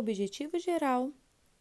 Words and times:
objetivo 0.00 0.58
geral, 0.58 1.12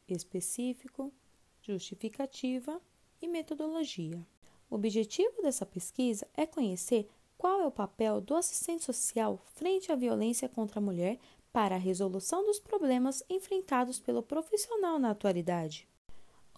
específico, 0.07 1.13
justificativa 1.61 2.81
e 3.21 3.27
metodologia. 3.27 4.25
O 4.69 4.75
objetivo 4.75 5.41
dessa 5.41 5.65
pesquisa 5.65 6.27
é 6.35 6.45
conhecer 6.45 7.07
qual 7.37 7.61
é 7.61 7.65
o 7.65 7.71
papel 7.71 8.21
do 8.21 8.35
assistente 8.35 8.85
social 8.85 9.41
frente 9.53 9.91
à 9.91 9.95
violência 9.95 10.47
contra 10.49 10.79
a 10.79 10.81
mulher 10.81 11.19
para 11.51 11.75
a 11.75 11.79
resolução 11.79 12.45
dos 12.45 12.59
problemas 12.59 13.23
enfrentados 13.29 13.99
pelo 13.99 14.23
profissional 14.23 14.99
na 14.99 15.11
atualidade. 15.11 15.87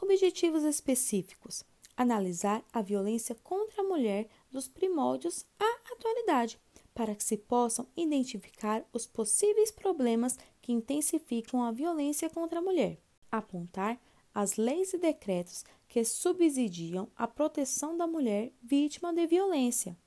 Objetivos 0.01 0.63
específicos: 0.63 1.63
analisar 1.97 2.63
a 2.71 2.81
violência 2.81 3.35
contra 3.43 3.81
a 3.81 3.85
mulher 3.85 4.27
dos 4.51 4.67
primórdios 4.67 5.45
à 5.59 5.93
atualidade, 5.93 6.59
para 6.93 7.15
que 7.15 7.23
se 7.23 7.37
possam 7.37 7.87
identificar 7.95 8.85
os 8.91 9.05
possíveis 9.05 9.71
problemas 9.71 10.37
que 10.61 10.71
intensificam 10.71 11.63
a 11.63 11.71
violência 11.71 12.29
contra 12.29 12.59
a 12.59 12.61
mulher, 12.61 12.99
apontar 13.31 13.99
as 14.33 14.55
leis 14.55 14.93
e 14.93 14.97
decretos 14.97 15.63
que 15.87 16.03
subsidiam 16.03 17.09
a 17.15 17.27
proteção 17.27 17.97
da 17.97 18.07
mulher 18.07 18.53
vítima 18.61 19.13
de 19.13 19.27
violência. 19.27 19.97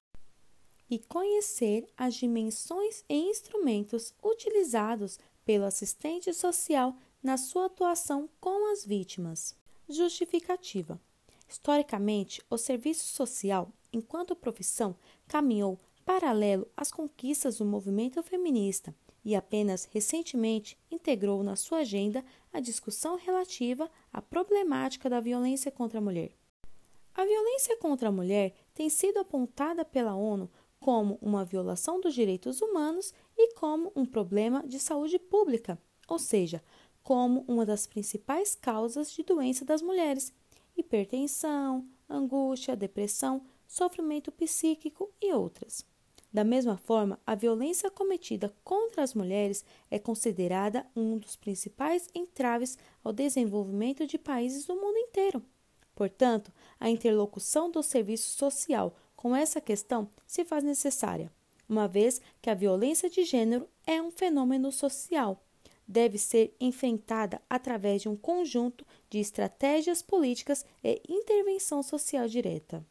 E 0.88 0.98
conhecer 0.98 1.86
as 1.96 2.14
dimensões 2.14 3.04
e 3.09 3.14
instrumentos 3.14 4.14
utilizados 4.23 5.18
pelo 5.45 5.64
assistente 5.64 6.32
social 6.32 6.96
na 7.23 7.37
sua 7.37 7.66
atuação 7.66 8.28
com 8.40 8.70
as 8.73 8.84
vítimas. 8.84 9.56
Justificativa: 9.88 11.01
Historicamente, 11.48 12.42
o 12.48 12.56
serviço 12.56 13.06
social, 13.06 13.70
enquanto 13.92 14.37
profissão, 14.37 14.96
caminhou 15.26 15.78
paralelo 16.04 16.66
às 16.76 16.90
conquistas 16.90 17.58
do 17.58 17.64
movimento 17.64 18.22
feminista 18.22 18.95
e 19.24 19.34
apenas 19.34 19.88
recentemente 19.90 20.79
integrou 20.90 21.42
na 21.42 21.56
sua 21.56 21.79
agenda 21.79 22.24
a 22.52 22.60
discussão 22.60 23.16
relativa 23.16 23.90
à 24.12 24.20
problemática 24.20 25.09
da 25.09 25.20
violência 25.20 25.70
contra 25.73 25.98
a 25.98 26.02
mulher. 26.02 26.32
A 27.14 27.24
violência 27.24 27.76
contra 27.79 28.09
a 28.09 28.12
mulher 28.12 28.54
tem 28.74 28.90
sido 28.90 29.18
apontada 29.18 29.84
pela 29.84 30.14
ONU 30.14 30.51
como 30.79 31.18
uma 31.23 31.45
violação 31.45 32.01
dos 32.01 32.12
direitos 32.12 32.60
humanos 32.60 33.14
e 33.36 33.54
como 33.54 33.90
um 33.96 34.04
problema 34.04 34.62
de 34.66 34.79
saúde 34.79 35.18
pública, 35.18 35.79
ou 36.07 36.18
seja, 36.18 36.62
como 37.02 37.45
uma 37.48 37.64
das 37.64 37.86
principais 37.86 38.54
causas 38.54 39.10
de 39.10 39.23
doença 39.23 39.64
das 39.64 39.80
mulheres, 39.80 40.32
hipertensão, 40.76 41.88
angústia, 42.09 42.76
depressão, 42.76 43.46
sofrimento 43.66 44.30
psíquico 44.32 45.10
e 45.20 45.32
outras. 45.32 45.86
Da 46.35 46.43
mesma 46.43 46.77
forma, 46.77 47.21
a 47.24 47.37
violência 47.37 47.88
cometida 47.88 48.52
contra 48.65 49.04
as 49.04 49.15
mulheres 49.15 49.65
é 49.88 50.01
considerada 50.01 50.85
um 50.96 51.16
dos 51.16 51.37
principais 51.37 52.09
entraves 52.13 52.76
ao 53.04 53.13
desenvolvimento 53.13 54.04
de 54.04 54.18
países 54.18 54.66
do 54.66 54.74
mundo 54.74 54.99
inteiro. 54.99 55.41
Portanto, 55.95 56.52
a 56.80 56.91
interlocução 56.91 57.71
do 57.71 57.85
serviço 57.85 58.30
social 58.30 58.96
com 59.15 59.37
essa 59.37 59.60
questão 59.60 60.10
se 60.26 60.45
faz 60.45 60.65
necessária, 60.65 61.30
uma 61.68 61.87
vez 61.87 62.21
que 62.43 62.51
a 62.51 62.54
violência 62.54 63.09
de 63.09 63.23
gênero 63.23 63.69
é 63.87 64.03
um 64.03 64.10
fenômeno 64.10 64.72
social. 64.72 65.41
Deve 65.87 66.19
ser 66.19 66.53
enfrentada 66.60 67.41
através 67.48 68.03
de 68.03 68.09
um 68.09 68.16
conjunto 68.16 68.84
de 69.09 69.21
estratégias 69.21 70.03
políticas 70.03 70.66
e 70.82 71.00
intervenção 71.09 71.81
social 71.81 72.26
direta. 72.26 72.84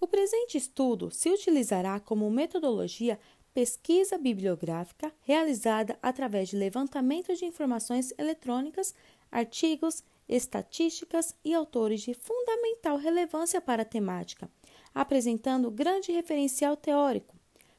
O 0.00 0.06
presente 0.06 0.56
estudo 0.56 1.10
se 1.10 1.28
utilizará 1.28 2.00
como 2.00 2.30
metodologia 2.30 3.20
pesquisa 3.52 4.16
bibliográfica 4.16 5.12
realizada 5.20 5.98
através 6.02 6.48
de 6.48 6.56
levantamento 6.56 7.36
de 7.36 7.44
informações 7.44 8.10
eletrônicas, 8.16 8.94
artigos, 9.30 10.02
estatísticas 10.26 11.36
e 11.44 11.52
autores 11.52 12.00
de 12.00 12.14
fundamental 12.14 12.96
relevância 12.96 13.60
para 13.60 13.82
a 13.82 13.84
temática, 13.84 14.50
apresentando 14.94 15.70
grande 15.70 16.12
referencial 16.12 16.78
teórico. 16.78 17.36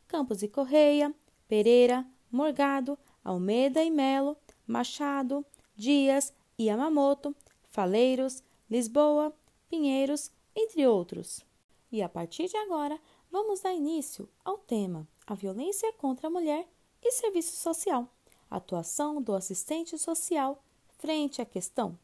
Campos 0.08 0.44
e 0.44 0.48
Correia, 0.48 1.12
Pereira, 1.48 2.06
Morgado, 2.32 3.00
Almeida 3.24 3.84
e 3.84 3.90
Melo, 3.90 4.38
Machado, 4.68 5.44
Dias, 5.76 6.32
Yamamoto, 6.60 7.36
Faleiros, 7.70 8.44
Lisboa, 8.70 9.34
Pinheiros, 9.68 10.30
entre 10.56 10.86
outros. 10.86 11.44
E 11.92 12.02
a 12.02 12.08
partir 12.08 12.48
de 12.48 12.56
agora, 12.56 13.00
vamos 13.30 13.60
dar 13.60 13.74
início 13.74 14.30
ao 14.46 14.58
tema 14.58 15.08
A 15.28 15.36
violência 15.36 15.92
contra 15.94 16.28
a 16.28 16.32
mulher 16.32 16.68
e 17.04 17.12
serviço 17.12 17.58
social. 17.58 18.08
Atuação 18.50 19.22
do 19.22 19.34
assistente 19.34 19.98
social 19.98 20.64
frente 20.98 21.42
à 21.42 21.46
questão 21.46 21.98